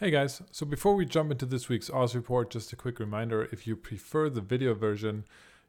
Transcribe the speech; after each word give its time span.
Hey 0.00 0.10
guys, 0.10 0.40
so 0.50 0.64
before 0.64 0.94
we 0.94 1.04
jump 1.04 1.30
into 1.30 1.44
this 1.44 1.68
week's 1.68 1.90
Oz 1.90 2.14
report, 2.14 2.48
just 2.48 2.72
a 2.72 2.76
quick 2.76 2.98
reminder 2.98 3.46
if 3.52 3.66
you 3.66 3.76
prefer 3.76 4.30
the 4.30 4.40
video 4.40 4.72
version, 4.72 5.26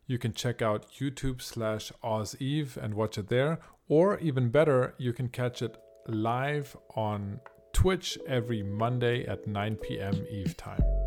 you 0.08 0.18
can 0.18 0.32
check 0.32 0.62
out 0.62 0.90
YouTube 0.94 1.42
slash 1.42 1.92
Oz 2.02 2.38
Eve 2.39 2.78
and 2.81 2.94
watch 2.94 3.17
it 3.17 3.28
there. 3.28 3.59
Or 3.89 4.17
even 4.20 4.47
better, 4.47 4.94
you 4.97 5.12
can 5.12 5.28
catch 5.28 5.62
it 5.62 5.75
live 6.07 6.78
on 6.96 7.41
Twitch 7.73 8.17
every 8.25 8.63
Monday 8.63 9.25
at 9.25 9.47
9 9.47 9.75
p.m. 9.75 10.25
Eve 10.32 10.55
time. 10.55 11.00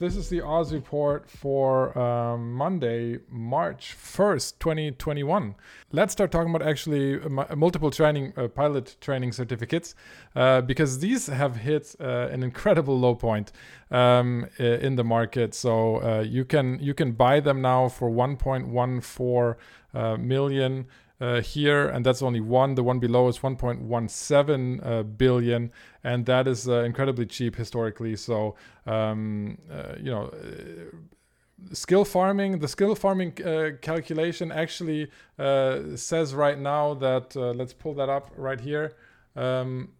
This 0.00 0.14
is 0.14 0.28
the 0.28 0.42
Oz 0.42 0.72
report 0.72 1.28
for 1.28 1.98
um, 1.98 2.52
Monday, 2.52 3.18
March 3.28 3.96
1st, 4.00 4.60
2021. 4.60 5.56
Let's 5.90 6.12
start 6.12 6.30
talking 6.30 6.54
about 6.54 6.64
actually 6.64 7.18
multiple 7.56 7.90
training, 7.90 8.32
uh, 8.36 8.46
pilot 8.46 8.94
training 9.00 9.32
certificates, 9.32 9.96
uh, 10.36 10.60
because 10.60 11.00
these 11.00 11.26
have 11.26 11.56
hit 11.56 11.96
uh, 11.98 12.28
an 12.30 12.44
incredible 12.44 12.96
low 12.96 13.16
point 13.16 13.50
um, 13.90 14.46
in 14.60 14.94
the 14.94 15.02
market. 15.02 15.52
So 15.52 15.96
uh, 15.96 16.20
you 16.20 16.44
can 16.44 16.78
you 16.78 16.94
can 16.94 17.10
buy 17.10 17.40
them 17.40 17.60
now 17.60 17.88
for 17.88 18.08
1.14 18.08 19.56
uh, 19.94 20.16
million 20.16 20.86
uh, 21.20 21.40
here, 21.40 21.88
and 21.88 22.04
that's 22.06 22.22
only 22.22 22.40
one. 22.40 22.74
The 22.74 22.82
one 22.82 22.98
below 22.98 23.28
is 23.28 23.38
1.17 23.38 24.86
uh, 24.86 25.02
billion, 25.02 25.72
and 26.04 26.26
that 26.26 26.46
is 26.46 26.68
uh, 26.68 26.82
incredibly 26.82 27.26
cheap 27.26 27.56
historically. 27.56 28.16
So, 28.16 28.54
um, 28.86 29.58
uh, 29.70 29.94
you 29.98 30.10
know, 30.10 30.26
uh, 30.26 31.74
skill 31.74 32.04
farming, 32.04 32.60
the 32.60 32.68
skill 32.68 32.94
farming 32.94 33.42
uh, 33.44 33.70
calculation 33.82 34.52
actually 34.52 35.10
says 35.36 36.34
right 36.34 36.58
now 36.58 36.94
that 36.94 37.34
let's 37.34 37.72
pull 37.72 37.94
that 37.94 38.08
up 38.08 38.30
right 38.36 38.60
here. 38.60 38.94
Um, 39.34 39.90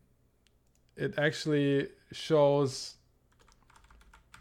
it 0.97 1.15
actually 1.19 1.89
shows 2.13 2.98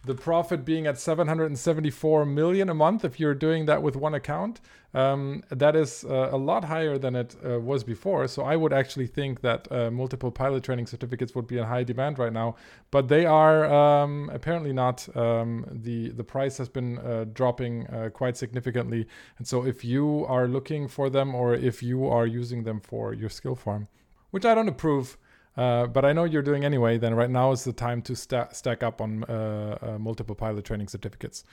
the 0.07 0.15
profit 0.15 0.65
being 0.65 0.87
at 0.87 0.97
774 0.97 2.25
million 2.25 2.69
a 2.69 2.73
month 2.73 3.05
if 3.05 3.19
you're 3.19 3.35
doing 3.35 3.65
that 3.65 3.83
with 3.83 3.95
one 3.95 4.13
account 4.13 4.59
um, 4.93 5.43
that 5.49 5.75
is 5.75 6.05
uh, 6.05 6.29
a 6.31 6.37
lot 6.37 6.63
higher 6.63 6.97
than 6.97 7.15
it 7.15 7.35
uh, 7.45 7.59
was 7.59 7.83
before. 7.83 8.27
So 8.27 8.43
i 8.43 8.55
would 8.55 8.73
actually 8.73 9.07
think 9.07 9.41
that 9.41 9.71
uh, 9.71 9.91
multiple 9.91 10.31
pilot 10.31 10.63
training 10.63 10.87
certificates 10.87 11.35
would 11.35 11.45
be 11.45 11.57
in 11.57 11.65
high 11.65 11.83
demand 11.83 12.17
right 12.17 12.33
now 12.33 12.55
but 12.89 13.07
they 13.09 13.25
are 13.25 13.65
um, 13.65 14.29
apparently 14.33 14.73
not 14.73 15.07
um, 15.15 15.65
the 15.69 16.09
the 16.09 16.23
price 16.23 16.57
has 16.57 16.69
been 16.69 16.97
uh, 16.99 17.25
dropping 17.33 17.85
uh, 17.87 18.09
quite 18.13 18.37
significantly. 18.37 19.07
And 19.37 19.47
so 19.47 19.65
if 19.65 19.83
you 19.83 20.25
are 20.27 20.47
looking 20.47 20.87
for 20.87 21.09
them 21.09 21.35
or 21.35 21.53
if 21.53 21.83
you 21.83 22.07
are 22.07 22.25
using 22.25 22.63
them 22.63 22.79
for 22.79 23.13
your 23.13 23.29
skill 23.29 23.55
farm 23.55 23.87
which 24.31 24.45
i 24.45 24.53
don't 24.55 24.69
approve 24.69 25.17
uh, 25.57 25.87
but 25.87 26.05
I 26.05 26.13
know 26.13 26.23
you're 26.23 26.43
doing 26.43 26.63
anyway, 26.63 26.97
then 26.99 27.15
right 27.15 27.29
now 27.29 27.51
is 27.51 27.63
the 27.63 27.73
time 27.73 28.01
to 28.03 28.15
sta- 28.15 28.49
stack 28.51 28.83
up 28.83 29.01
on 29.01 29.23
uh, 29.23 29.77
uh, 29.81 29.97
multiple 29.97 30.35
pilot 30.35 30.65
training 30.65 30.87
certificates. 30.87 31.43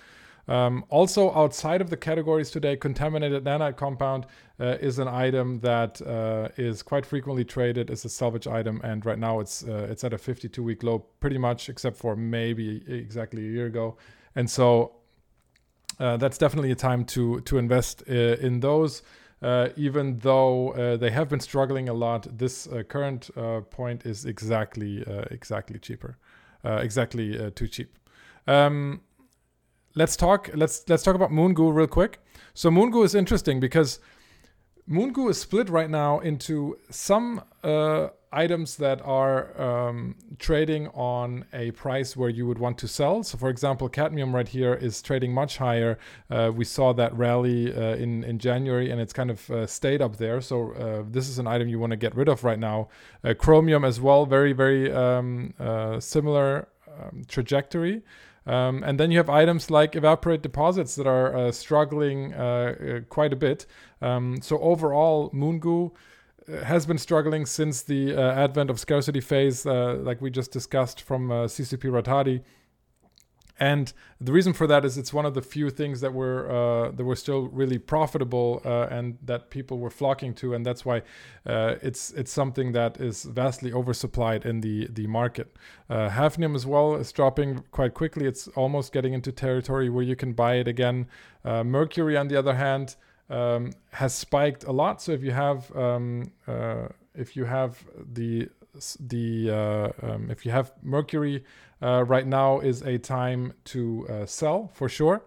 Um, 0.47 0.85
also, 0.91 1.35
outside 1.35 1.81
of 1.81 1.89
the 1.89 1.97
categories 1.97 2.51
today, 2.51 2.77
contaminated 2.77 3.45
nanite 3.45 3.77
compound 3.79 4.27
uh, 4.61 4.77
is 4.79 4.99
an 4.99 5.09
item 5.09 5.61
that 5.61 6.03
uh, 6.03 6.49
is 6.59 6.83
quite 6.83 7.07
frequently 7.07 7.47
traded 7.47 7.91
as 7.91 8.05
a 8.05 8.11
salvage 8.11 8.47
item, 8.47 8.79
and 8.85 9.07
right 9.07 9.19
now 9.19 9.41
it's 9.41 9.63
it's 9.63 10.05
at 10.05 10.13
a 10.13 10.19
52-week 10.19 10.83
low, 10.83 10.99
pretty 11.21 11.39
much, 11.39 11.71
except 11.71 11.97
for 11.97 12.15
maybe 12.15 12.83
exactly 12.87 13.47
a 13.47 13.51
year 13.51 13.67
ago. 13.67 13.97
And 14.37 14.51
so 14.51 14.97
that's 15.99 16.37
definitely 16.37 16.73
a 16.73 16.77
time 16.77 17.07
to 17.07 17.41
to 17.41 17.57
invest 17.57 18.03
in 18.03 18.61
those. 18.61 19.03
Uh, 19.43 19.69
even 19.77 20.19
though 20.19 20.71
uh, 20.71 20.97
they 20.97 21.11
have 21.11 21.29
been 21.29 21.41
struggling 21.41 21.89
a 21.89 21.93
lot, 21.93 22.27
this 22.39 22.67
uh, 22.67 22.83
current 22.83 23.31
uh, 23.37 23.61
point 23.61 24.07
is 24.07 24.25
exactly 24.25 25.05
uh, 25.07 25.25
exactly 25.31 25.79
cheaper, 25.79 26.17
exactly 26.65 27.51
too 27.53 27.69
cheap. 27.69 27.99
Um, 28.47 29.03
let's 29.95 30.17
talk. 30.17 30.51
Let's 30.55 30.85
let's 30.89 31.03
talk 31.03 31.15
about 31.15 31.31
Moongoo 31.31 31.75
real 31.75 31.87
quick. 31.87 32.21
So 32.55 32.71
Moongoo 32.71 33.05
is 33.05 33.15
interesting 33.15 33.61
because 33.61 34.01
Moongoo 34.89 35.31
is 35.31 35.41
split 35.41 35.69
right 35.69 35.89
now 35.89 36.21
into 36.21 36.79
some 36.91 37.43
items 38.35 38.77
that 38.77 39.01
are 39.05 39.61
um, 39.61 40.17
trading 40.39 40.89
on 40.89 41.45
a 41.53 41.71
price 41.71 42.17
where 42.17 42.29
you 42.29 42.47
would 42.47 42.59
want 42.59 42.77
to 42.79 42.89
sell. 42.89 43.23
So, 43.23 43.39
for 43.39 43.49
example, 43.49 43.89
cadmium 43.89 44.35
right 44.35 44.49
here 44.49 44.75
is 44.75 45.01
trading 45.01 45.33
much 45.33 45.57
higher. 45.59 45.99
Uh, 46.29 46.51
we 46.55 46.65
saw 46.65 46.93
that 46.95 47.17
rally 47.17 47.73
uh, 47.73 47.95
in 47.97 48.25
in 48.25 48.39
January, 48.39 48.91
and 48.91 49.01
it's 49.01 49.13
kind 49.13 49.31
of 49.31 49.51
uh, 49.51 49.67
stayed 49.67 50.03
up 50.03 50.17
there. 50.17 50.41
So, 50.41 50.73
uh, 50.73 51.05
this 51.09 51.29
is 51.29 51.39
an 51.39 51.47
item 51.47 51.69
you 51.69 51.79
want 51.79 51.93
to 51.93 51.97
get 51.97 52.15
rid 52.15 52.29
of 52.29 52.45
right 52.45 52.59
now. 52.59 52.89
Uh, 53.23 53.35
chromium 53.35 53.85
as 53.85 54.01
well, 54.01 54.27
very 54.27 54.53
very 54.53 54.93
um, 54.93 55.55
uh, 55.59 56.01
similar 56.01 56.69
um, 56.89 57.23
trajectory. 57.29 58.03
Um, 58.47 58.83
and 58.83 59.01
then 59.01 59.11
you 59.11 59.19
have 59.19 59.31
items 59.31 59.71
like 59.71 59.93
evaporite 59.93 60.43
deposits 60.43 60.97
that 60.97 61.07
are 61.07 61.51
struggling 61.53 62.33
quite 63.09 63.33
a 63.33 63.37
bit. 63.37 63.67
Um, 64.03 64.41
so 64.43 64.59
overall, 64.59 65.31
Moongoo 65.31 65.93
has 66.65 66.87
been 66.87 66.99
struggling 66.99 67.47
since 67.47 67.83
the 67.83 68.15
uh, 68.15 68.33
advent 68.33 68.71
of 68.71 68.79
scarcity 68.79 69.21
phase, 69.21 69.67
uh, 69.67 69.95
like 70.03 70.21
we 70.21 70.31
just 70.31 70.51
discussed 70.51 71.01
from 71.01 71.31
uh, 71.31 71.45
CCP 71.45 71.85
Rattati. 71.85 72.43
And 73.59 73.93
the 74.21 74.33
reason 74.33 74.53
for 74.53 74.67
that 74.67 74.85
is 74.85 74.99
it's 74.99 75.13
one 75.13 75.25
of 75.25 75.35
the 75.35 75.43
few 75.43 75.71
things 75.71 76.01
that 76.01 76.13
were 76.13 76.51
uh, 76.51 76.91
that 76.91 77.05
were 77.05 77.17
still 77.17 77.43
really 77.49 77.79
profitable 77.79 78.61
uh, 78.65 78.89
and 78.91 79.19
that 79.23 79.51
people 79.51 79.79
were 79.79 79.91
flocking 79.91 80.35
to, 80.35 80.55
and 80.55 80.67
that's 80.67 80.85
why 80.85 81.03
uh, 81.47 81.77
it's 81.81 82.11
it's 82.13 82.33
something 82.33 82.73
that 82.73 83.01
is 83.01 83.25
vastly 83.25 83.71
oversupplied 83.71 84.45
in 84.45 84.61
the 84.61 84.89
the 84.89 85.07
market. 85.07 85.57
hafnium 85.89 86.57
as 86.57 86.67
well 86.67 86.97
is 86.97 87.13
dropping 87.13 87.63
quite 87.71 87.95
quickly. 87.95 88.27
It's 88.27 88.49
almost 88.49 88.93
getting 88.93 89.13
into 89.13 89.31
territory 89.31 89.89
where 89.89 90.05
you 90.05 90.17
can 90.17 90.33
buy 90.33 90.55
it 90.57 90.67
again. 90.67 91.07
mercury, 91.45 92.17
on 92.17 92.29
the 92.29 92.37
other 92.37 92.55
hand, 92.55 92.97
um, 93.31 93.73
has 93.91 94.15
spiked 94.15 94.65
a 94.65 94.73
lot. 94.73 95.01
So 95.01 95.13
if 95.13 95.23
you 95.23 95.33
have 95.33 95.75
um, 95.77 96.33
uh, 96.47 96.89
if 97.15 97.37
you 97.37 97.45
have 97.45 97.79
the 98.13 98.49
the 99.01 99.51
uh, 99.51 99.89
um, 100.03 100.31
if 100.31 100.45
you 100.45 100.53
have 100.53 100.73
Mercury 100.83 101.45
uh, 101.83 102.05
right 102.05 102.27
now 102.27 102.61
is 102.61 102.83
a 102.83 102.99
time 102.99 103.53
to 103.65 104.07
uh, 104.09 104.27
sell 104.27 104.71
for 104.75 104.89
sure. 104.89 105.23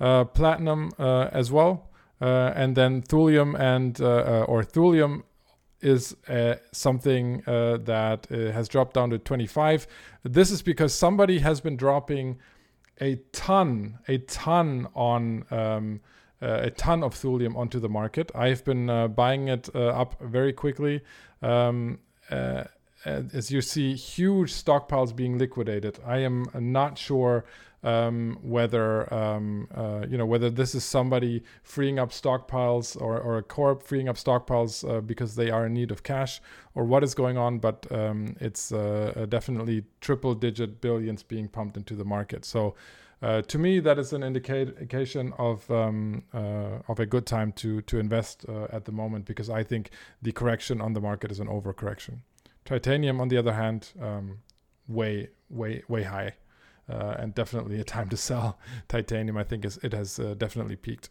Uh, 0.00 0.24
platinum 0.24 0.90
uh, 0.98 1.28
as 1.30 1.52
well, 1.52 1.90
and 2.20 2.74
then 2.74 3.02
thulium 3.02 3.58
and 3.58 4.00
or 4.00 4.62
thulium 4.62 5.24
is 5.82 6.16
uh, 6.28 6.56
something 6.72 7.42
uh, 7.46 7.78
that 7.78 8.26
uh, 8.30 8.52
has 8.52 8.68
dropped 8.68 8.94
down 8.94 9.10
to 9.10 9.18
25. 9.18 9.86
This 10.22 10.50
is 10.50 10.62
because 10.62 10.94
somebody 10.94 11.38
has 11.38 11.60
been 11.60 11.76
dropping 11.76 12.38
a 13.00 13.16
ton, 13.32 13.98
a 14.08 14.18
ton 14.18 14.88
on 14.94 15.44
um, 15.50 16.00
uh, 16.42 16.60
a 16.62 16.70
ton 16.70 17.02
of 17.02 17.14
thulium 17.14 17.56
onto 17.56 17.78
the 17.80 17.88
market. 17.88 18.30
I've 18.34 18.64
been 18.64 18.88
uh, 18.88 19.08
buying 19.08 19.48
it 19.48 19.68
uh, 19.74 19.88
up 19.88 20.20
very 20.20 20.52
quickly. 20.52 21.02
Um, 21.42 21.98
as 23.04 23.50
you 23.50 23.60
see, 23.60 23.94
huge 23.94 24.52
stockpiles 24.52 25.14
being 25.14 25.38
liquidated. 25.38 25.98
I 26.04 26.18
am 26.18 26.46
not 26.54 26.98
sure 26.98 27.44
um, 27.82 28.38
whether 28.42 29.12
um, 29.12 29.66
uh, 29.74 30.04
you 30.08 30.18
know 30.18 30.26
whether 30.26 30.50
this 30.50 30.74
is 30.74 30.84
somebody 30.84 31.42
freeing 31.62 31.98
up 31.98 32.10
stockpiles 32.10 33.00
or, 33.00 33.18
or 33.18 33.38
a 33.38 33.42
corp 33.42 33.82
freeing 33.82 34.08
up 34.08 34.16
stockpiles 34.16 34.88
uh, 34.88 35.00
because 35.00 35.34
they 35.34 35.50
are 35.50 35.66
in 35.66 35.72
need 35.72 35.90
of 35.90 36.02
cash 36.02 36.40
or 36.74 36.84
what 36.84 37.02
is 37.02 37.14
going 37.14 37.38
on. 37.38 37.58
But 37.58 37.86
um, 37.90 38.36
it's 38.40 38.72
uh, 38.72 39.26
definitely 39.28 39.84
triple 40.00 40.34
digit 40.34 40.80
billions 40.80 41.22
being 41.22 41.48
pumped 41.48 41.76
into 41.76 41.94
the 41.94 42.04
market. 42.04 42.44
So 42.44 42.74
uh, 43.22 43.42
to 43.42 43.58
me, 43.58 43.80
that 43.80 43.98
is 43.98 44.12
an 44.12 44.22
indication 44.22 45.32
of 45.38 45.70
um, 45.70 46.22
uh, 46.32 46.80
of 46.88 47.00
a 47.00 47.06
good 47.06 47.26
time 47.26 47.52
to 47.52 47.82
to 47.82 47.98
invest 47.98 48.44
uh, 48.48 48.66
at 48.70 48.84
the 48.84 48.92
moment 48.92 49.24
because 49.24 49.50
I 49.50 49.62
think 49.62 49.90
the 50.22 50.32
correction 50.32 50.80
on 50.80 50.92
the 50.92 51.00
market 51.00 51.30
is 51.30 51.40
an 51.40 51.46
overcorrection. 51.46 52.18
Titanium, 52.70 53.20
on 53.20 53.26
the 53.26 53.36
other 53.36 53.52
hand, 53.52 53.90
um, 54.00 54.38
way 54.86 55.28
way 55.48 55.82
way 55.88 56.04
high, 56.04 56.34
uh, 56.88 57.16
and 57.18 57.34
definitely 57.34 57.80
a 57.80 57.84
time 57.84 58.08
to 58.10 58.16
sell. 58.16 58.60
Titanium, 58.88 59.36
I 59.36 59.42
think, 59.42 59.64
is 59.64 59.76
it 59.78 59.92
has 59.92 60.20
uh, 60.20 60.34
definitely 60.38 60.76
peaked. 60.76 61.10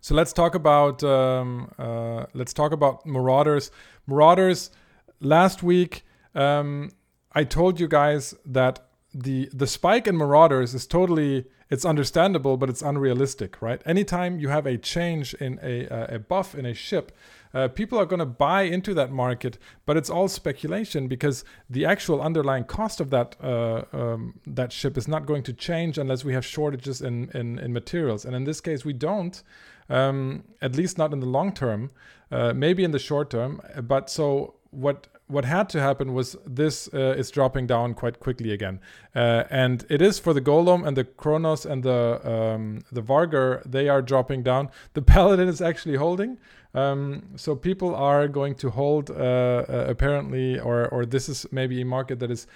So 0.00 0.14
let's 0.14 0.32
talk 0.32 0.54
about 0.54 1.02
um, 1.02 1.72
uh, 1.80 2.26
let's 2.32 2.52
talk 2.52 2.70
about 2.70 3.04
Marauders. 3.04 3.72
Marauders. 4.06 4.70
Last 5.18 5.64
week, 5.64 6.04
um, 6.34 6.90
I 7.32 7.42
told 7.42 7.80
you 7.80 7.88
guys 7.88 8.32
that 8.44 8.86
the 9.12 9.48
the 9.52 9.66
spike 9.66 10.06
in 10.06 10.16
marauders 10.16 10.74
is 10.74 10.86
totally 10.86 11.46
it's 11.70 11.84
understandable 11.84 12.56
but 12.56 12.68
it's 12.68 12.82
unrealistic 12.82 13.60
right 13.60 13.82
anytime 13.84 14.38
you 14.38 14.48
have 14.48 14.66
a 14.66 14.76
change 14.76 15.34
in 15.34 15.58
a 15.62 15.86
a 16.14 16.18
buff 16.18 16.54
in 16.54 16.66
a 16.66 16.74
ship 16.74 17.12
uh, 17.56 17.68
people 17.68 17.98
are 17.98 18.04
going 18.04 18.20
to 18.20 18.26
buy 18.26 18.62
into 18.62 18.92
that 18.92 19.10
market, 19.10 19.56
but 19.86 19.96
it's 19.96 20.10
all 20.10 20.28
speculation 20.28 21.08
because 21.08 21.42
the 21.70 21.86
actual 21.86 22.20
underlying 22.20 22.64
cost 22.64 23.00
of 23.00 23.08
that 23.08 23.34
uh, 23.42 23.82
um, 23.94 24.38
that 24.46 24.72
ship 24.72 24.98
is 24.98 25.08
not 25.08 25.24
going 25.24 25.42
to 25.42 25.54
change 25.54 25.96
unless 25.96 26.22
we 26.22 26.34
have 26.34 26.44
shortages 26.44 27.00
in, 27.00 27.30
in, 27.32 27.58
in 27.58 27.72
materials. 27.72 28.26
And 28.26 28.36
in 28.36 28.44
this 28.44 28.60
case, 28.60 28.84
we 28.84 28.92
don't, 28.92 29.42
um, 29.88 30.44
at 30.60 30.76
least 30.76 30.98
not 30.98 31.14
in 31.14 31.20
the 31.20 31.26
long 31.26 31.50
term, 31.50 31.90
uh, 32.30 32.52
maybe 32.52 32.84
in 32.84 32.90
the 32.90 32.98
short 32.98 33.30
term. 33.30 33.62
But 33.82 34.10
so 34.10 34.56
what 34.70 35.06
what 35.28 35.44
had 35.44 35.68
to 35.70 35.80
happen 35.80 36.14
was 36.14 36.36
this 36.46 36.88
uh, 36.94 37.14
is 37.18 37.30
dropping 37.30 37.66
down 37.66 37.94
quite 37.94 38.20
quickly 38.20 38.52
again, 38.52 38.80
uh, 39.14 39.44
and 39.50 39.84
it 39.88 40.00
is 40.00 40.18
for 40.18 40.32
the 40.32 40.40
Golem 40.40 40.86
and 40.86 40.96
the 40.96 41.04
Kronos 41.04 41.66
and 41.66 41.82
the 41.82 42.20
um, 42.24 42.84
the 42.92 43.02
Vargur. 43.02 43.62
They 43.64 43.88
are 43.88 44.02
dropping 44.02 44.42
down. 44.42 44.70
The 44.94 45.02
Paladin 45.14 45.48
is 45.48 45.60
actually 45.60 45.96
holding. 45.96 46.38
Um, 46.74 47.22
so 47.36 47.56
people 47.56 47.94
are 47.94 48.28
going 48.28 48.54
to 48.56 48.70
hold 48.70 49.10
uh, 49.10 49.14
uh 49.14 49.86
apparently, 49.88 50.60
or 50.60 50.86
or 50.88 51.04
this 51.06 51.28
is 51.28 51.46
maybe 51.50 51.80
a 51.80 51.84
market 51.84 52.20
that 52.20 52.30
is 52.30 52.46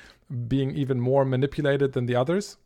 being 0.47 0.71
even 0.77 1.01
more 1.01 1.25
manipulated 1.25 1.93
than 1.93 2.07
the 2.07 2.15
others. 2.15 2.57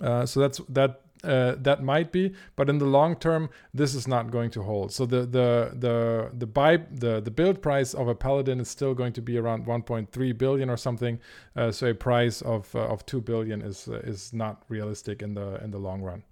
Uh, 0.00 0.26
so 0.26 0.40
that's 0.40 0.60
that 0.68 1.01
uh, 1.24 1.54
that 1.58 1.82
might 1.82 2.10
be, 2.10 2.32
but 2.56 2.68
in 2.68 2.78
the 2.78 2.84
long 2.84 3.16
term, 3.16 3.48
this 3.72 3.94
is 3.94 4.08
not 4.08 4.30
going 4.30 4.50
to 4.50 4.62
hold. 4.62 4.92
So 4.92 5.06
the 5.06 5.20
the 5.20 5.72
the 5.74 6.30
the 6.36 6.46
buy 6.46 6.78
the 6.90 7.20
the 7.20 7.30
build 7.30 7.62
price 7.62 7.94
of 7.94 8.08
a 8.08 8.14
Paladin 8.14 8.60
is 8.60 8.68
still 8.68 8.94
going 8.94 9.12
to 9.12 9.22
be 9.22 9.38
around 9.38 9.66
1.3 9.66 10.38
billion 10.38 10.68
or 10.68 10.76
something. 10.76 11.20
Uh, 11.54 11.70
so 11.70 11.88
a 11.88 11.94
price 11.94 12.42
of 12.42 12.74
uh, 12.74 12.80
of 12.80 13.06
two 13.06 13.20
billion 13.20 13.62
is 13.62 13.88
uh, 13.88 14.00
is 14.04 14.32
not 14.32 14.62
realistic 14.68 15.22
in 15.22 15.34
the 15.34 15.62
in 15.62 15.70
the 15.70 15.78
long 15.78 16.02
run. 16.02 16.22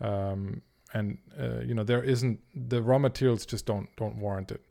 Um, 0.00 0.62
and 0.92 1.18
uh, 1.40 1.60
you 1.60 1.74
know 1.74 1.84
there 1.84 2.02
isn't 2.02 2.40
the 2.54 2.82
raw 2.82 2.98
materials 2.98 3.46
just 3.46 3.66
don't 3.66 3.88
don't 3.96 4.16
warrant 4.16 4.52
it. 4.52 4.62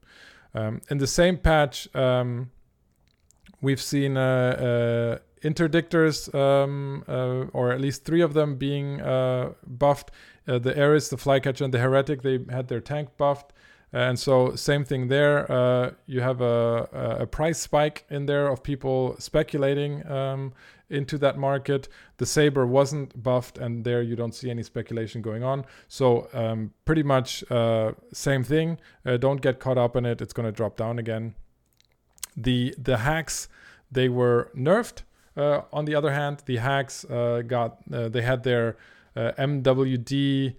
Um, 0.53 0.81
in 0.89 0.99
the 0.99 1.07
same 1.07 1.37
patch, 1.37 1.93
um, 1.95 2.49
we've 3.61 3.81
seen 3.81 4.17
uh, 4.17 5.19
interdictors, 5.45 6.33
um, 6.33 7.03
uh, 7.07 7.45
or 7.53 7.71
at 7.71 7.79
least 7.79 8.03
three 8.03 8.21
of 8.21 8.33
them 8.33 8.55
being 8.55 8.99
uh, 9.01 9.53
buffed. 9.65 10.11
Uh, 10.47 10.59
the 10.59 10.77
Eris, 10.77 11.09
the 11.09 11.17
Flycatcher, 11.17 11.63
and 11.63 11.73
the 11.73 11.79
Heretic, 11.79 12.21
they 12.21 12.39
had 12.49 12.67
their 12.67 12.81
tank 12.81 13.09
buffed. 13.17 13.53
And 13.93 14.19
so, 14.19 14.55
same 14.55 14.83
thing 14.83 15.07
there. 15.07 15.49
Uh, 15.49 15.91
you 16.05 16.19
have 16.19 16.41
a, 16.41 17.17
a, 17.21 17.27
price 17.27 17.59
spike 17.59 18.05
in 18.09 18.25
there 18.25 18.47
of 18.47 18.61
people 18.61 19.15
speculating 19.19 20.05
um, 20.11 20.53
into 20.89 21.17
that 21.19 21.37
market. 21.37 21.87
The 22.17 22.25
Saber 22.25 22.65
wasn't 22.65 23.23
buffed, 23.23 23.57
and 23.57 23.85
there 23.85 24.01
you 24.01 24.17
don't 24.17 24.35
see 24.35 24.49
any 24.49 24.63
speculation 24.63 25.21
going 25.21 25.43
on. 25.43 25.65
So, 25.87 26.27
um, 26.33 26.73
pretty 26.83 27.03
much 27.03 27.49
uh, 27.49 27.93
same 28.11 28.43
thing. 28.43 28.79
Uh, 29.05 29.17
don't 29.17 29.41
get 29.41 29.59
caught 29.59 29.77
up 29.77 29.95
in 29.95 30.05
it. 30.05 30.21
It's 30.21 30.33
going 30.33 30.47
to 30.47 30.51
drop 30.51 30.75
down 30.75 30.99
again. 30.99 31.35
The 32.35 32.75
the 32.77 32.97
HACs 32.97 33.47
they 33.91 34.09
were 34.09 34.51
nerfed. 34.55 35.03
Uh, 35.37 35.61
on 35.73 35.85
the 35.85 35.95
other 35.95 36.11
hand, 36.11 36.43
the 36.45 36.57
HACs 36.57 37.09
uh, 37.09 37.41
got 37.41 37.79
uh, 37.91 38.09
they 38.09 38.21
had 38.21 38.43
their 38.43 38.77
MWD. 39.15 40.55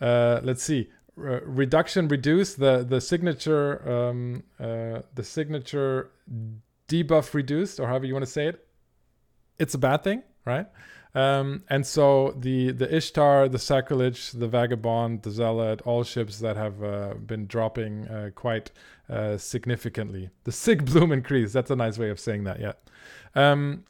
let's 0.00 0.62
see, 0.62 0.90
reduction 1.16 2.08
reduced 2.08 2.58
the 2.58 2.84
the 2.88 3.00
signature 3.00 3.70
um, 3.88 4.42
the 4.58 5.22
signature 5.22 6.10
debuff 6.88 7.34
reduced, 7.34 7.80
or 7.80 7.86
however 7.86 8.06
you 8.06 8.14
want 8.14 8.24
to 8.24 8.30
say 8.30 8.48
it. 8.48 8.66
It's 9.58 9.74
a 9.74 9.78
bad 9.78 10.04
thing, 10.04 10.22
right? 10.44 10.66
Um, 11.14 11.64
and 11.68 11.86
so 11.86 12.34
the 12.38 12.70
the 12.72 12.94
Ishtar, 12.94 13.48
the 13.48 13.58
Sacrilege, 13.58 14.32
the 14.32 14.46
Vagabond, 14.46 15.22
the 15.22 15.30
Zealot, 15.30 15.80
all 15.82 16.04
ships 16.04 16.38
that 16.40 16.56
have 16.56 16.82
uh, 16.82 17.14
been 17.14 17.46
dropping 17.46 18.06
uh, 18.08 18.30
quite 18.34 18.70
uh, 19.08 19.36
significantly. 19.38 20.30
The 20.44 20.52
Sig 20.52 20.84
Bloom 20.84 21.12
increase. 21.12 21.52
That's 21.52 21.70
a 21.70 21.76
nice 21.76 21.98
way 21.98 22.10
of 22.10 22.20
saying 22.20 22.44
that. 22.44 22.60
Yeah. 22.60 22.72
Um, 23.34 23.84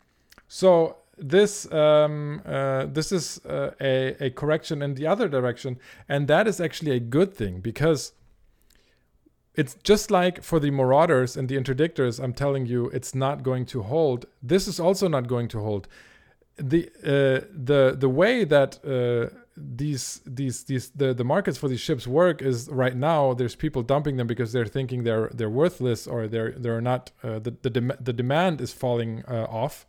so 0.46 0.96
this 1.16 1.70
um, 1.72 2.40
uh, 2.46 2.86
this 2.86 3.10
is 3.10 3.44
uh, 3.44 3.72
a, 3.80 4.26
a 4.26 4.30
correction 4.30 4.82
in 4.82 4.94
the 4.94 5.06
other 5.06 5.28
direction, 5.28 5.78
and 6.08 6.28
that 6.28 6.46
is 6.46 6.60
actually 6.60 6.92
a 6.92 7.00
good 7.00 7.34
thing 7.34 7.60
because 7.60 8.12
it's 9.54 9.74
just 9.82 10.10
like 10.10 10.42
for 10.44 10.60
the 10.60 10.70
marauders 10.70 11.36
and 11.36 11.48
the 11.48 11.56
interdictors. 11.56 12.22
I'm 12.22 12.32
telling 12.32 12.66
you, 12.66 12.88
it's 12.90 13.14
not 13.14 13.42
going 13.42 13.66
to 13.66 13.82
hold. 13.82 14.26
This 14.40 14.68
is 14.68 14.78
also 14.78 15.08
not 15.08 15.26
going 15.26 15.48
to 15.48 15.58
hold. 15.58 15.88
The 16.58 16.90
uh, 17.04 17.46
the 17.52 17.96
the 17.96 18.08
way 18.08 18.44
that 18.44 18.78
uh, 18.84 19.34
these 19.56 20.20
these 20.26 20.64
these 20.64 20.90
the, 20.90 21.14
the 21.14 21.24
markets 21.24 21.56
for 21.58 21.68
these 21.68 21.80
ships 21.80 22.06
work 22.06 22.42
is 22.42 22.68
right 22.68 22.96
now 22.96 23.34
there's 23.34 23.54
people 23.54 23.82
dumping 23.82 24.16
them 24.16 24.26
because 24.26 24.52
they're 24.52 24.66
thinking 24.66 25.04
they're 25.04 25.30
they're 25.32 25.50
worthless 25.50 26.06
or 26.06 26.26
they're 26.26 26.52
they're 26.52 26.80
not 26.80 27.12
uh, 27.22 27.38
the 27.38 27.54
the, 27.62 27.70
dem- 27.70 27.98
the 28.00 28.12
demand 28.12 28.60
is 28.60 28.72
falling 28.72 29.24
uh, 29.28 29.46
off 29.48 29.86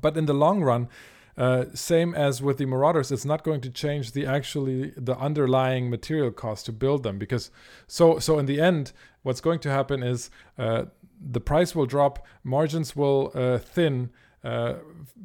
but 0.00 0.16
in 0.16 0.26
the 0.26 0.34
long 0.34 0.62
run, 0.62 0.88
uh, 1.36 1.66
same 1.74 2.14
as 2.14 2.42
with 2.42 2.58
the 2.58 2.66
Marauders, 2.66 3.10
it's 3.10 3.24
not 3.24 3.42
going 3.42 3.60
to 3.62 3.70
change 3.70 4.12
the 4.12 4.26
actually 4.26 4.92
the 4.96 5.16
underlying 5.16 5.88
material 5.88 6.30
cost 6.30 6.66
to 6.66 6.72
build 6.72 7.02
them 7.02 7.18
because 7.18 7.50
so 7.86 8.18
so 8.18 8.38
in 8.38 8.46
the 8.46 8.60
end, 8.60 8.92
what's 9.22 9.40
going 9.40 9.58
to 9.60 9.70
happen 9.70 10.02
is 10.02 10.30
uh, 10.58 10.84
the 11.20 11.40
price 11.40 11.74
will 11.74 11.86
drop, 11.86 12.24
margins 12.44 12.94
will 12.94 13.32
uh, 13.34 13.58
thin. 13.58 14.10
Uh, 14.44 14.74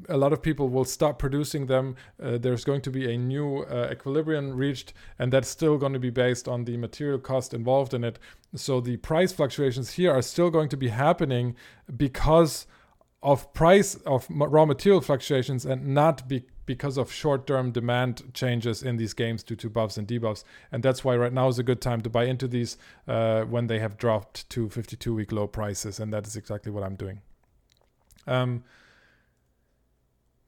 a 0.10 0.18
lot 0.18 0.32
of 0.32 0.42
people 0.42 0.70
will 0.70 0.86
stop 0.86 1.18
producing 1.18 1.66
them. 1.66 1.96
Uh, 2.22 2.38
there's 2.38 2.64
going 2.64 2.82
to 2.82 2.92
be 2.92 3.12
a 3.12 3.18
new 3.18 3.64
uh, 3.64 3.90
equilibrium 3.92 4.56
reached, 4.56 4.94
and 5.18 5.34
that's 5.34 5.50
still 5.50 5.78
going 5.78 5.94
to 5.94 6.00
be 6.00 6.10
based 6.10 6.48
on 6.48 6.66
the 6.66 6.78
material 6.78 7.20
cost 7.20 7.54
involved 7.54 7.94
in 7.94 8.04
it. 8.04 8.20
So 8.56 8.80
the 8.80 8.98
price 8.98 9.32
fluctuations 9.32 9.94
here 9.94 10.12
are 10.12 10.22
still 10.22 10.50
going 10.50 10.70
to 10.70 10.78
be 10.78 10.90
happening 10.90 11.56
because 11.96 12.68
of 13.24 13.52
price 13.54 13.96
of 14.06 14.28
raw 14.30 14.66
material 14.66 15.02
fluctuations 15.02 15.66
and 15.66 15.88
not 15.88 16.28
be, 16.28 16.44
because 16.66 16.98
of 16.98 17.12
short-term 17.12 17.72
demand 17.72 18.32
changes 18.34 18.84
in 18.84 18.98
these 18.98 19.14
games 19.14 19.42
due 19.42 19.56
to 19.56 19.70
buffs 19.70 19.98
and 19.98 20.08
debuffs 20.08 20.44
and 20.72 20.84
that's 20.84 21.04
why 21.04 21.16
right 21.16 21.34
now 21.34 21.48
is 21.48 21.58
a 21.58 21.64
good 21.64 21.82
time 21.82 22.02
to 22.02 22.10
buy 22.10 22.26
into 22.26 22.48
these 22.48 22.78
uh, 23.08 23.42
when 23.44 23.68
they 23.68 23.80
have 23.80 23.98
dropped 23.98 24.48
to 24.52 24.70
52 24.70 25.16
week 25.16 25.32
low 25.32 25.48
prices 25.48 26.00
and 26.00 26.14
that 26.14 26.28
is 26.28 26.36
exactly 26.36 26.72
what 26.72 26.84
i'm 26.84 26.96
doing 26.96 27.22
um, 28.28 28.64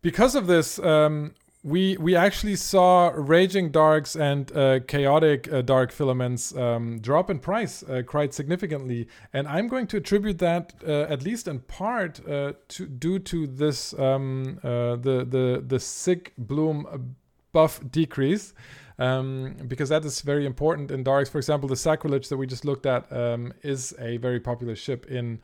because 0.01 0.35
of 0.35 0.47
this 0.47 0.79
um, 0.79 1.33
we 1.63 1.97
we 1.97 2.15
actually 2.15 2.55
saw 2.55 3.11
raging 3.13 3.69
darks 3.69 4.15
and 4.15 4.55
uh, 4.55 4.79
chaotic 4.87 5.51
uh, 5.51 5.61
dark 5.61 5.91
filaments 5.91 6.55
um, 6.55 6.99
drop 6.99 7.29
in 7.29 7.39
price 7.39 7.83
uh, 7.83 8.01
quite 8.05 8.33
significantly, 8.33 9.07
and 9.33 9.47
I'm 9.47 9.67
going 9.67 9.87
to 9.87 9.97
attribute 9.97 10.39
that 10.39 10.73
uh, 10.87 11.01
at 11.09 11.23
least 11.23 11.47
in 11.47 11.59
part 11.59 12.25
uh, 12.27 12.53
to 12.69 12.85
due 12.85 13.19
to 13.19 13.45
this 13.45 13.93
um, 13.99 14.59
uh, 14.63 14.95
the 14.95 15.25
the 15.29 15.63
the 15.65 15.79
Sig 15.79 16.31
bloom 16.37 17.15
buff 17.51 17.81
decrease. 17.91 18.53
Um, 18.97 19.55
because 19.65 19.87
that 19.87 20.03
is 20.03 20.19
very 20.19 20.45
important 20.45 20.91
in 20.91 21.05
darks. 21.05 21.29
For 21.29 21.37
example, 21.37 21.69
the 21.69 21.77
sacrilege 21.77 22.27
that 22.27 22.35
we 22.35 22.45
just 22.45 22.65
looked 22.65 22.85
at 22.85 23.09
um, 23.13 23.53
is 23.63 23.95
a 23.97 24.17
very 24.17 24.41
popular 24.41 24.75
ship 24.75 25.05
in 25.05 25.39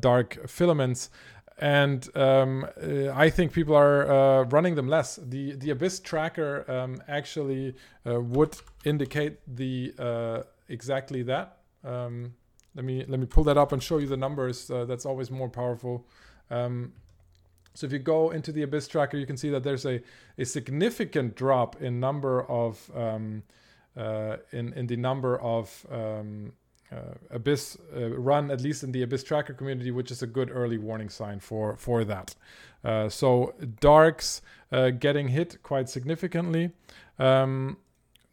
dark 0.00 0.48
filaments 0.48 1.08
and 1.60 2.08
um, 2.16 2.66
uh, 2.82 3.10
I 3.14 3.28
think 3.28 3.52
people 3.52 3.76
are 3.76 4.10
uh, 4.10 4.44
running 4.44 4.74
them 4.74 4.88
less. 4.88 5.16
The 5.16 5.52
the 5.52 5.70
Abyss 5.70 6.00
tracker 6.00 6.64
um, 6.68 7.02
actually 7.06 7.74
uh, 8.06 8.18
would 8.20 8.56
indicate 8.84 9.38
the 9.46 9.92
uh, 9.98 10.42
exactly 10.68 11.22
that. 11.24 11.58
Um, 11.84 12.34
let 12.74 12.84
me 12.84 13.04
let 13.06 13.20
me 13.20 13.26
pull 13.26 13.44
that 13.44 13.58
up 13.58 13.72
and 13.72 13.82
show 13.82 13.98
you 13.98 14.06
the 14.06 14.16
numbers. 14.16 14.70
Uh, 14.70 14.86
that's 14.86 15.04
always 15.04 15.30
more 15.30 15.50
powerful. 15.50 16.06
Um, 16.50 16.92
so 17.74 17.86
if 17.86 17.92
you 17.92 17.98
go 17.98 18.30
into 18.30 18.52
the 18.52 18.62
Abyss 18.62 18.88
tracker, 18.88 19.18
you 19.18 19.26
can 19.26 19.36
see 19.36 19.50
that 19.50 19.62
there's 19.62 19.84
a, 19.84 20.02
a 20.38 20.44
significant 20.44 21.36
drop 21.36 21.80
in 21.80 22.00
number 22.00 22.42
of 22.50 22.90
um, 22.96 23.42
uh, 23.98 24.36
in 24.52 24.72
in 24.72 24.86
the 24.86 24.96
number 24.96 25.38
of 25.38 25.86
um, 25.90 26.52
Abyss 27.30 27.78
uh, 27.96 28.10
run, 28.10 28.50
at 28.50 28.60
least 28.60 28.82
in 28.82 28.92
the 28.92 29.02
Abyss 29.02 29.24
tracker 29.24 29.54
community, 29.54 29.90
which 29.90 30.10
is 30.10 30.22
a 30.22 30.26
good 30.26 30.50
early 30.52 30.78
warning 30.78 31.08
sign 31.08 31.40
for 31.40 31.76
for 31.76 32.04
that. 32.04 32.34
Uh, 32.84 33.08
so 33.08 33.54
darks 33.80 34.42
getting 34.98 35.28
hit 35.28 35.62
quite 35.62 35.88
significantly. 35.88 36.70
Um, 37.18 37.76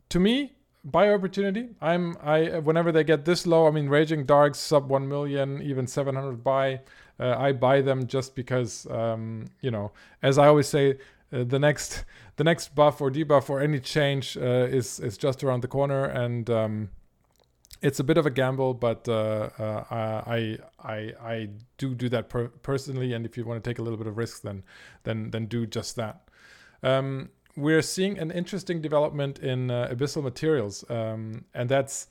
to 0.10 0.20
me, 0.20 0.54
buy 0.84 1.12
opportunity. 1.12 1.70
I'm 1.82 2.18
I 2.22 2.60
whenever 2.60 2.92
they 2.92 3.04
get 3.04 3.26
this 3.26 3.46
low, 3.46 3.68
I 3.68 3.72
mean 3.72 3.90
raging 3.90 4.26
darks 4.26 4.60
sub 4.60 4.90
1 4.90 5.08
million, 5.08 5.62
even 5.62 5.86
700 5.88 6.44
buy. 6.44 6.82
Uh, 7.20 7.36
I 7.38 7.52
buy 7.52 7.82
them 7.82 8.08
just 8.08 8.36
because 8.36 8.88
um, 8.90 9.46
you 9.62 9.72
know, 9.72 9.92
as 10.22 10.38
I 10.38 10.48
always 10.48 10.68
say, 10.68 10.98
uh, 11.34 11.44
the 11.44 11.60
next 11.60 12.06
the 12.38 12.44
next 12.44 12.74
buff 12.76 13.02
or 13.02 13.12
debuff 13.12 13.50
or 13.50 13.60
any 13.60 13.80
change 13.80 14.38
uh, 14.38 14.68
is 14.70 15.00
is 15.00 15.18
just 15.18 15.44
around 15.44 15.62
the 15.62 15.68
corner 15.68 16.06
and 16.06 16.50
um, 16.50 16.90
it's 17.82 18.00
a 18.00 18.04
bit 18.04 18.18
of 18.18 18.26
a 18.26 18.30
gamble, 18.30 18.74
but 18.74 19.08
uh, 19.08 19.50
uh, 19.60 19.84
I 19.90 20.58
I 20.80 21.14
I 21.22 21.50
do 21.78 21.94
do 21.94 22.10
that 22.10 22.30
per- 22.30 22.48
personally. 22.48 23.14
And 23.14 23.26
if 23.26 23.38
you 23.38 23.46
want 23.46 23.64
to 23.64 23.70
take 23.70 23.80
a 23.80 23.82
little 23.82 23.98
bit 23.98 24.08
of 24.08 24.18
risk, 24.18 24.42
then 24.42 24.64
then 25.04 25.32
then 25.32 25.46
do 25.46 25.66
just 25.66 25.96
that. 25.96 26.28
Um, 26.84 27.30
we're 27.56 27.82
seeing 27.82 28.20
an 28.20 28.32
interesting 28.32 28.82
development 28.82 29.40
in 29.40 29.72
uh, 29.72 29.90
abyssal 29.92 30.24
materials, 30.24 30.90
um, 30.90 31.46
and 31.54 31.70
that's 31.70 32.08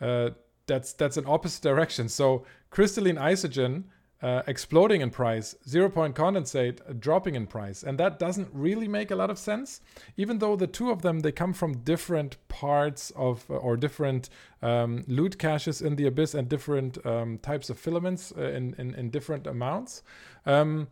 uh, 0.00 0.30
that's 0.66 0.92
that's 0.92 1.16
an 1.16 1.24
opposite 1.26 1.62
direction. 1.62 2.08
So 2.08 2.44
crystalline 2.70 3.16
isogen 3.16 3.84
uh, 4.20 4.42
exploding 4.46 5.00
in 5.00 5.10
price, 5.10 5.54
zero 5.66 5.88
point 5.88 6.14
condensate 6.14 7.00
dropping 7.00 7.34
in 7.34 7.46
price. 7.46 7.82
And 7.82 7.98
that 7.98 8.18
doesn't 8.18 8.48
really 8.52 8.88
make 8.88 9.10
a 9.10 9.16
lot 9.16 9.30
of 9.30 9.38
sense, 9.38 9.80
even 10.16 10.38
though 10.38 10.56
the 10.56 10.66
two 10.66 10.90
of 10.90 11.02
them, 11.02 11.20
they 11.20 11.32
come 11.32 11.52
from 11.52 11.78
different 11.78 12.36
parts 12.48 13.12
of 13.14 13.44
uh, 13.48 13.54
or 13.54 13.76
different 13.76 14.28
um, 14.62 15.04
loot 15.06 15.38
caches 15.38 15.80
in 15.80 15.96
the 15.96 16.06
abyss 16.06 16.34
and 16.34 16.48
different 16.48 17.04
um, 17.06 17.38
types 17.38 17.70
of 17.70 17.78
filaments 17.78 18.32
uh, 18.36 18.42
in, 18.42 18.74
in, 18.78 18.94
in, 18.94 19.10
different 19.10 19.46
amounts. 19.46 20.02
Um, 20.46 20.88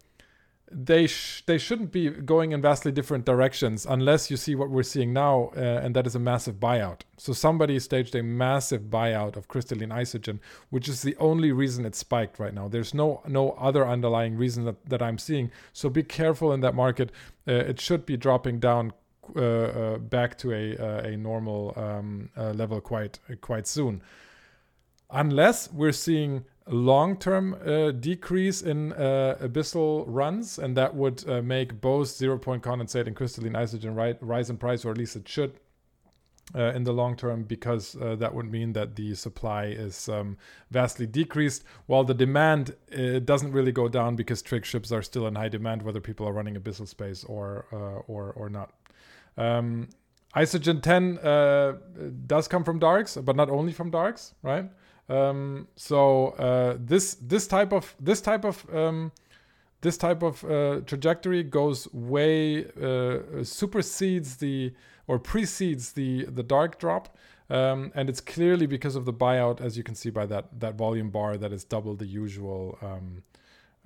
they 0.70 1.06
sh- 1.06 1.42
they 1.46 1.58
shouldn't 1.58 1.92
be 1.92 2.10
going 2.10 2.52
in 2.52 2.60
vastly 2.60 2.90
different 2.90 3.24
directions 3.24 3.86
unless 3.86 4.30
you 4.30 4.36
see 4.36 4.54
what 4.54 4.68
we're 4.68 4.82
seeing 4.82 5.12
now, 5.12 5.50
uh, 5.56 5.60
and 5.60 5.94
that 5.94 6.06
is 6.06 6.14
a 6.16 6.18
massive 6.18 6.56
buyout. 6.56 7.02
So 7.16 7.32
somebody 7.32 7.78
staged 7.78 8.14
a 8.16 8.22
massive 8.22 8.82
buyout 8.82 9.36
of 9.36 9.46
crystalline 9.46 9.90
isogen, 9.90 10.40
which 10.70 10.88
is 10.88 11.02
the 11.02 11.16
only 11.16 11.52
reason 11.52 11.84
it 11.84 11.94
spiked 11.94 12.38
right 12.40 12.52
now. 12.52 12.66
There's 12.66 12.94
no 12.94 13.22
no 13.28 13.52
other 13.52 13.86
underlying 13.86 14.36
reason 14.36 14.64
that, 14.64 14.84
that 14.86 15.02
I'm 15.02 15.18
seeing. 15.18 15.52
So 15.72 15.88
be 15.88 16.02
careful 16.02 16.52
in 16.52 16.60
that 16.60 16.74
market. 16.74 17.12
Uh, 17.46 17.52
it 17.52 17.80
should 17.80 18.04
be 18.04 18.16
dropping 18.16 18.58
down 18.58 18.92
uh, 19.34 19.40
uh 19.40 19.98
back 19.98 20.36
to 20.38 20.52
a 20.52 20.76
uh, 20.76 21.08
a 21.08 21.16
normal 21.16 21.74
um, 21.76 22.28
uh, 22.36 22.50
level 22.50 22.80
quite 22.80 23.20
quite 23.40 23.68
soon, 23.68 24.02
unless 25.10 25.72
we're 25.72 25.92
seeing 25.92 26.44
long-term 26.68 27.54
uh, 27.64 27.92
decrease 27.92 28.60
in 28.60 28.92
uh, 28.92 29.36
abyssal 29.40 30.04
runs, 30.06 30.58
and 30.58 30.76
that 30.76 30.94
would 30.94 31.28
uh, 31.28 31.40
make 31.40 31.80
both 31.80 32.08
zero-point 32.08 32.62
condensate 32.62 33.06
and 33.06 33.14
crystalline 33.14 33.52
isogen 33.52 33.96
ri- 33.96 34.18
rise 34.20 34.50
in 34.50 34.56
price, 34.56 34.84
or 34.84 34.90
at 34.90 34.98
least 34.98 35.16
it 35.16 35.28
should. 35.28 35.60
Uh, 36.54 36.72
in 36.74 36.84
the 36.84 36.92
long 36.92 37.16
term, 37.16 37.42
because 37.42 37.96
uh, 37.96 38.14
that 38.14 38.32
would 38.32 38.48
mean 38.48 38.72
that 38.72 38.94
the 38.94 39.16
supply 39.16 39.64
is 39.64 40.08
um, 40.08 40.36
vastly 40.70 41.04
decreased, 41.04 41.64
while 41.86 42.04
the 42.04 42.14
demand 42.14 42.76
uh, 42.96 43.18
doesn't 43.18 43.50
really 43.50 43.72
go 43.72 43.88
down 43.88 44.14
because 44.14 44.42
trig 44.42 44.64
ships 44.64 44.92
are 44.92 45.02
still 45.02 45.26
in 45.26 45.34
high 45.34 45.48
demand, 45.48 45.82
whether 45.82 46.00
people 46.00 46.24
are 46.24 46.32
running 46.32 46.54
abyssal 46.54 46.86
space 46.86 47.24
or 47.24 47.66
or 48.06 48.32
or 48.36 48.48
not. 48.48 48.70
Um, 49.36 49.88
Isogen 50.36 50.82
10 50.82 52.26
does 52.26 52.46
come 52.46 52.62
from 52.62 52.78
darks, 52.78 53.16
but 53.16 53.36
not 53.36 53.48
only 53.48 53.72
from 53.72 53.90
darks, 53.90 54.34
right? 54.42 54.70
Um, 55.08 55.68
so 55.76 56.28
uh, 56.30 56.76
this 56.80 57.14
this 57.14 57.46
type 57.46 57.72
of 57.72 57.94
this 58.00 58.20
type 58.20 58.44
of 58.44 58.66
um, 58.74 59.12
this 59.80 59.96
type 59.96 60.22
of 60.22 60.44
uh, 60.44 60.80
trajectory 60.80 61.42
goes 61.44 61.92
way 61.92 62.64
uh, 62.64 63.44
supersedes 63.44 64.36
the 64.36 64.72
or 65.06 65.18
precedes 65.18 65.92
the 65.92 66.24
the 66.24 66.42
dark 66.42 66.78
drop. 66.78 67.16
Um, 67.48 67.92
and 67.94 68.08
it's 68.08 68.20
clearly 68.20 68.66
because 68.66 68.96
of 68.96 69.04
the 69.04 69.12
buyout, 69.12 69.60
as 69.60 69.76
you 69.76 69.84
can 69.84 69.94
see 69.94 70.10
by 70.10 70.26
that 70.26 70.58
that 70.58 70.74
volume 70.74 71.10
bar 71.10 71.36
that 71.36 71.52
is 71.52 71.62
double 71.62 71.94
the 71.94 72.06
usual 72.06 72.76
um, 72.82 73.22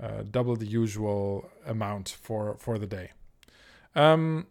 uh, 0.02 0.22
double 0.30 0.56
the 0.56 0.66
usual 0.66 1.50
amount 1.66 2.08
for 2.08 2.56
for 2.58 2.78
the 2.78 2.86
day. 2.86 3.10
Um, 3.94 4.46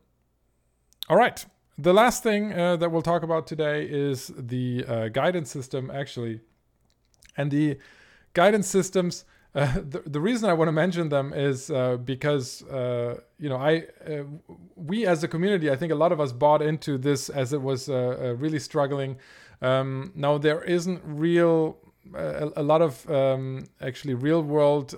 all 1.10 1.18
right, 1.18 1.44
the 1.82 1.94
last 1.94 2.24
thing 2.24 2.54
uh, 2.54 2.76
that 2.78 2.92
we'll 2.92 3.02
talk 3.02 3.24
about 3.24 3.48
today 3.48 3.86
is 3.86 4.32
the 4.38 4.86
uh, 4.88 5.08
guidance 5.08 5.50
system. 5.50 5.90
Actually, 5.90 6.42
and 7.38 7.52
the 7.52 7.78
guidance 8.34 8.68
systems, 8.68 9.24
uh, 9.56 9.74
the, 9.90 10.04
the 10.06 10.20
reason 10.20 10.50
I 10.50 10.54
want 10.54 10.68
to 10.68 10.74
mention 10.74 11.10
them 11.10 11.34
is 11.34 11.72
uh, 11.72 11.98
because 11.98 12.64
uh, 12.64 13.22
you 13.40 13.50
know 13.50 13.58
I 13.58 13.86
uh, 14.06 14.24
we 14.76 15.06
as 15.06 15.24
a 15.24 15.28
community 15.28 15.72
I 15.72 15.76
think 15.76 15.92
a 15.92 15.96
lot 15.96 16.12
of 16.12 16.20
us 16.20 16.34
bought 16.34 16.62
into 16.62 16.98
this 16.98 17.30
as 17.30 17.54
it 17.54 17.62
was 17.62 17.88
really 17.88 18.60
struggling. 18.60 19.18
Um, 19.62 20.12
now 20.16 20.38
there 20.38 20.64
isn't 20.64 21.02
real 21.04 21.78
a, 22.14 22.50
a, 22.56 22.64
lot 22.64 22.82
of 22.82 23.10
um, 23.10 23.66
actually 23.82 24.14
real 24.14 24.42
world 24.42 24.96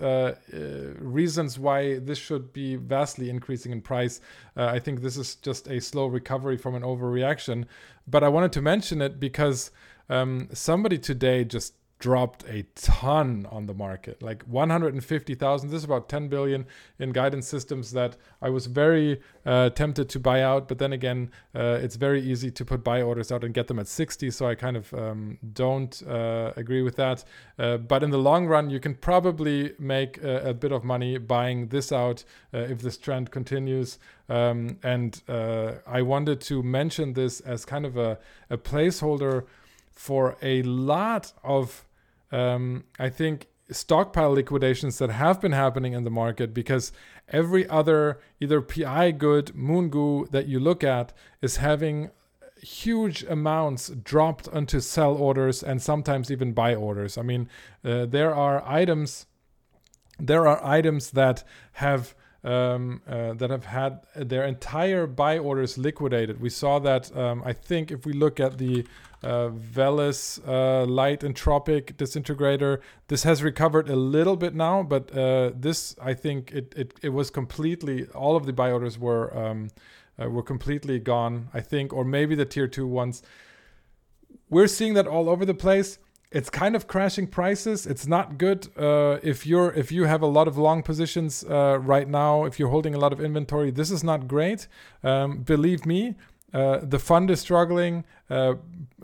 reasons 0.99 1.59
why 1.59 1.99
this 1.99 2.17
should 2.17 2.53
be 2.53 2.75
vastly 2.75 3.29
increasing 3.29 3.71
in 3.71 3.81
price. 3.81 4.21
I 4.55 4.79
think 4.79 5.01
this 5.01 5.17
is 5.17 5.35
just 5.35 5.67
a 5.67 5.79
slow 5.81 6.07
recovery 6.07 6.57
from 6.57 6.75
an 6.75 6.83
overreaction, 6.83 7.65
but 8.07 8.23
I 8.23 8.29
wanted 8.29 8.51
to 8.53 8.61
mention 8.61 9.01
it 9.01 9.19
because 9.19 9.71
um, 10.09 10.49
somebody 10.53 10.97
today 10.97 11.45
just 11.45 11.73
dropped 12.01 12.43
a 12.49 12.63
ton 12.75 13.47
on 13.51 13.67
the 13.67 13.73
market. 13.73 14.21
Like 14.21 14.43
150,000 14.43 15.69
this 15.69 15.77
is 15.77 15.83
about 15.83 16.09
10 16.09 16.27
billion 16.27 16.65
in 16.99 17.11
guidance 17.11 17.47
systems 17.47 17.91
that 17.91 18.17
I 18.41 18.49
was 18.49 18.65
very 18.65 19.21
uh, 19.45 19.69
tempted 19.69 20.09
to 20.09 20.19
buy 20.19 20.41
out 20.41 20.67
but 20.67 20.79
then 20.79 20.91
again 20.91 21.31
uh, 21.55 21.79
it's 21.81 21.95
very 21.95 22.21
easy 22.21 22.49
to 22.51 22.65
put 22.65 22.83
buy 22.83 23.03
orders 23.03 23.31
out 23.31 23.43
and 23.43 23.53
get 23.53 23.67
them 23.67 23.77
at 23.79 23.87
60 23.87 24.31
so 24.31 24.47
I 24.47 24.55
kind 24.55 24.75
of 24.75 24.93
um, 24.95 25.37
don't 25.53 26.01
uh, 26.07 26.51
agree 26.57 26.81
with 26.81 26.95
that. 26.95 27.23
Uh, 27.57 27.77
but 27.77 28.03
in 28.03 28.09
the 28.09 28.17
long 28.17 28.47
run 28.47 28.71
you 28.71 28.79
can 28.79 28.95
probably 28.95 29.73
make 29.77 30.17
a, 30.23 30.49
a 30.49 30.53
bit 30.55 30.71
of 30.71 30.83
money 30.83 31.19
buying 31.19 31.67
this 31.67 31.91
out 31.91 32.23
uh, 32.53 32.57
if 32.57 32.81
this 32.81 32.97
trend 32.97 33.29
continues. 33.29 33.99
Um, 34.27 34.79
and 34.81 35.21
uh, 35.29 35.73
I 35.85 36.01
wanted 36.01 36.41
to 36.41 36.63
mention 36.63 37.13
this 37.13 37.41
as 37.41 37.63
kind 37.63 37.85
of 37.85 37.95
a, 37.95 38.17
a 38.49 38.57
placeholder 38.57 39.45
for 39.91 40.35
a 40.41 40.63
lot 40.63 41.31
of 41.43 41.85
um, 42.31 42.85
I 42.99 43.09
think 43.09 43.47
stockpile 43.71 44.31
liquidations 44.31 44.97
that 44.97 45.09
have 45.09 45.39
been 45.39 45.53
happening 45.53 45.93
in 45.93 46.03
the 46.03 46.09
market 46.09 46.53
because 46.53 46.91
every 47.29 47.67
other 47.69 48.19
either 48.39 48.61
PI 48.61 49.11
good, 49.11 49.47
Moongoo 49.55 50.29
that 50.31 50.47
you 50.47 50.59
look 50.59 50.83
at 50.83 51.13
is 51.41 51.57
having 51.57 52.11
huge 52.61 53.23
amounts 53.23 53.89
dropped 53.89 54.47
onto 54.49 54.79
sell 54.79 55.15
orders 55.15 55.63
and 55.63 55.81
sometimes 55.81 56.29
even 56.29 56.53
buy 56.53 56.75
orders. 56.75 57.17
I 57.17 57.23
mean, 57.23 57.49
uh, 57.83 58.05
there 58.05 58.35
are 58.35 58.63
items 58.67 59.25
there 60.19 60.47
are 60.47 60.63
items 60.63 61.11
that 61.11 61.43
have 61.73 62.13
um, 62.43 63.01
uh, 63.07 63.33
that 63.33 63.49
have 63.49 63.65
had 63.65 64.01
their 64.15 64.43
entire 64.45 65.07
buy 65.07 65.37
orders 65.37 65.77
liquidated. 65.77 66.41
We 66.41 66.49
saw 66.49 66.79
that 66.79 67.15
um, 67.15 67.43
I 67.45 67.53
think 67.53 67.91
if 67.91 68.05
we 68.05 68.13
look 68.13 68.39
at 68.39 68.57
the 68.57 68.85
uh, 69.23 69.49
Veles 69.49 70.39
uh, 70.47 70.85
light 70.85 71.21
entropic 71.21 71.95
disintegrator. 71.97 72.81
This 73.07 73.23
has 73.23 73.43
recovered 73.43 73.89
a 73.89 73.95
little 73.95 74.35
bit 74.35 74.55
now, 74.55 74.83
but 74.83 75.15
uh, 75.15 75.51
this 75.55 75.95
I 76.01 76.13
think 76.13 76.51
it, 76.51 76.73
it 76.75 76.93
it 77.03 77.09
was 77.09 77.29
completely 77.29 78.07
all 78.07 78.35
of 78.35 78.45
the 78.45 78.53
buy 78.53 78.71
orders 78.71 78.97
were 78.97 79.35
um, 79.37 79.69
uh, 80.19 80.29
were 80.29 80.43
completely 80.43 80.99
gone. 80.99 81.49
I 81.53 81.61
think, 81.61 81.93
or 81.93 82.03
maybe 82.03 82.35
the 82.35 82.45
tier 82.45 82.67
two 82.67 82.87
ones. 82.87 83.21
We're 84.49 84.67
seeing 84.67 84.95
that 84.95 85.07
all 85.07 85.29
over 85.29 85.45
the 85.45 85.53
place. 85.53 85.97
It's 86.31 86.49
kind 86.49 86.77
of 86.77 86.87
crashing 86.87 87.27
prices. 87.27 87.85
It's 87.85 88.07
not 88.07 88.37
good 88.37 88.69
uh, 88.77 89.19
if 89.21 89.45
you're 89.45 89.71
if 89.73 89.91
you 89.91 90.05
have 90.05 90.21
a 90.21 90.27
lot 90.27 90.47
of 90.47 90.57
long 90.57 90.81
positions 90.81 91.43
uh, 91.43 91.77
right 91.81 92.07
now. 92.07 92.45
If 92.45 92.57
you're 92.57 92.69
holding 92.69 92.95
a 92.95 92.99
lot 92.99 93.11
of 93.11 93.19
inventory, 93.19 93.69
this 93.69 93.91
is 93.91 94.01
not 94.01 94.29
great. 94.29 94.67
Um, 95.03 95.39
believe 95.39 95.85
me, 95.85 96.15
uh, 96.53 96.79
the 96.83 96.99
fund 96.99 97.29
is 97.31 97.39
struggling. 97.39 98.03
Uh, 98.29 98.55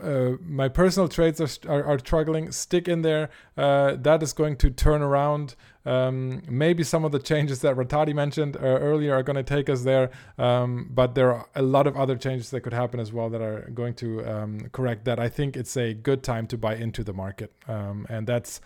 uh, 0.02 0.32
my 0.40 0.68
personal 0.68 1.08
trades 1.08 1.40
are, 1.40 1.70
are, 1.70 1.84
are, 1.84 1.98
struggling. 1.98 2.52
Stick 2.52 2.88
in 2.88 3.02
there. 3.02 3.30
Uh, 3.56 3.96
that 3.96 4.22
is 4.22 4.32
going 4.32 4.56
to 4.56 4.70
turn 4.70 5.02
around. 5.02 5.54
Um, 5.84 6.42
maybe 6.48 6.84
some 6.84 7.04
of 7.04 7.12
the 7.12 7.18
changes 7.18 7.60
that 7.60 7.74
Rattati 7.74 8.14
mentioned 8.14 8.56
uh, 8.56 8.60
earlier 8.60 9.14
are 9.14 9.22
going 9.22 9.36
to 9.36 9.42
take 9.42 9.70
us 9.70 9.82
there, 9.82 10.10
um, 10.36 10.90
but 10.90 11.14
there 11.14 11.32
are 11.32 11.48
a 11.54 11.62
lot 11.62 11.86
of 11.86 11.96
other 11.96 12.16
changes 12.16 12.50
that 12.50 12.60
could 12.60 12.74
happen 12.74 13.00
as 13.00 13.12
well 13.12 13.30
that 13.30 13.40
are 13.40 13.70
going 13.72 13.94
to 13.94 14.24
um, 14.26 14.60
correct 14.72 15.06
that. 15.06 15.18
I 15.18 15.28
think 15.28 15.56
it's 15.56 15.76
a 15.76 15.94
good 15.94 16.22
time 16.22 16.46
to 16.48 16.58
buy 16.58 16.76
into 16.76 17.02
the 17.02 17.12
market, 17.12 17.52
um, 17.66 18.06
and 18.08 18.26
that's. 18.26 18.60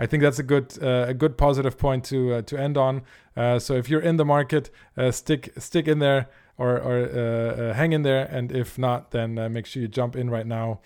I 0.00 0.06
think 0.06 0.22
that's 0.22 0.38
a 0.38 0.44
good 0.44 0.78
uh, 0.80 1.06
a 1.08 1.14
good 1.14 1.36
positive 1.36 1.76
point 1.76 2.04
to 2.04 2.34
uh, 2.34 2.42
to 2.42 2.56
end 2.56 2.76
on. 2.76 3.02
Uh, 3.36 3.58
so 3.58 3.74
if 3.74 3.90
you're 3.90 4.00
in 4.00 4.16
the 4.16 4.24
market, 4.24 4.70
stick 5.10 5.52
stick 5.58 5.88
in 5.88 5.98
there 5.98 6.28
or, 6.58 6.76
or 6.78 6.98
uh, 6.98 7.70
uh, 7.70 7.74
hang 7.74 7.92
in 7.92 8.02
there. 8.02 8.24
And 8.26 8.52
if 8.52 8.76
not, 8.76 9.12
then 9.12 9.38
uh, 9.38 9.48
make 9.48 9.64
sure 9.64 9.80
you 9.80 9.88
jump 9.88 10.16
in 10.16 10.28
right 10.28 10.46
now 10.46 10.80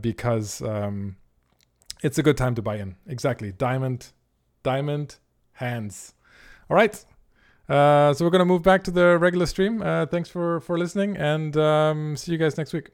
because 0.00 0.60
um, 0.60 1.16
it's 2.02 2.18
a 2.18 2.22
good 2.22 2.36
time 2.36 2.54
to 2.56 2.62
buy 2.62 2.76
in. 2.76 2.96
Exactly. 3.06 3.52
Diamond, 3.52 4.12
diamond 4.62 5.16
hands. 5.52 6.14
All 6.68 6.76
right. 6.76 7.04
Uh, 7.68 8.12
so 8.12 8.24
we're 8.24 8.30
going 8.30 8.40
to 8.40 8.44
move 8.44 8.62
back 8.62 8.84
to 8.84 8.90
the 8.90 9.18
regular 9.18 9.46
stream. 9.46 9.80
Uh, 9.80 10.06
thanks 10.06 10.28
for, 10.28 10.60
for 10.60 10.78
listening 10.78 11.16
and 11.16 11.56
um, 11.56 12.16
see 12.16 12.32
you 12.32 12.38
guys 12.38 12.58
next 12.58 12.72
week. 12.72 12.90